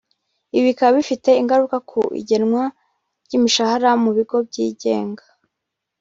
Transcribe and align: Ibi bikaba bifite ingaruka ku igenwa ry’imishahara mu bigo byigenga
Ibi 0.55 0.63
bikaba 0.67 0.91
bifite 0.99 1.29
ingaruka 1.41 1.77
ku 1.89 2.01
igenwa 2.21 2.63
ry’imishahara 3.25 3.89
mu 4.03 4.09
bigo 4.17 4.37
byigenga 4.47 5.23